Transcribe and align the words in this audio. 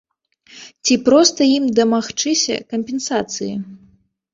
Ці 0.85 0.93
проста 1.11 1.49
ім 1.57 1.69
дамагчыся 1.83 2.55
кампенсацыі? 2.77 3.53